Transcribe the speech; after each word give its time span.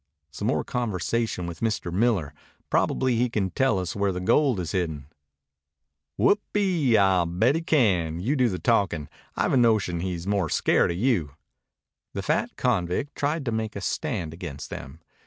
"Some 0.31 0.47
more 0.47 0.63
conversation 0.63 1.45
with 1.45 1.61
Miller. 1.61 2.33
Probably 2.71 3.17
he 3.17 3.29
can 3.29 3.51
tell 3.51 3.77
us 3.77 3.95
where 3.95 4.11
the 4.11 4.19
gold 4.19 4.59
is 4.59 4.71
hidden." 4.71 5.05
"Whoopee! 6.17 6.97
I'll 6.97 7.27
bet 7.27 7.53
he 7.53 7.61
can. 7.61 8.19
You 8.19 8.35
do 8.35 8.49
the 8.49 8.57
talkin'. 8.57 9.09
I've 9.35 9.53
a 9.53 9.57
notion 9.57 9.99
he's 9.99 10.25
more 10.25 10.49
scared 10.49 10.89
of 10.89 10.97
you." 10.97 11.35
The 12.15 12.23
fat 12.23 12.55
convict 12.55 13.13
tried 13.15 13.45
to 13.45 13.51
make 13.51 13.75
a 13.75 13.81
stand 13.81 14.33
against 14.33 14.71
them. 14.71 15.01